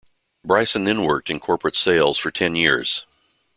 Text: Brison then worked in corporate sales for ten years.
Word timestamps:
Brison 0.47 0.85
then 0.87 1.03
worked 1.03 1.29
in 1.29 1.39
corporate 1.39 1.75
sales 1.75 2.17
for 2.17 2.31
ten 2.31 2.55
years. 2.55 3.05